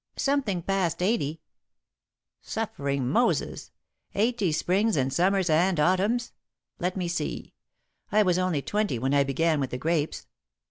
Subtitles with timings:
[0.17, 1.41] "Something past eighty."
[2.41, 3.69] "Suffering Moses!
[4.15, 6.33] Eighty Springs and Summers and Autumns!
[6.79, 7.53] Let me see
[8.11, 10.25] I was only twenty when I began with the grapes.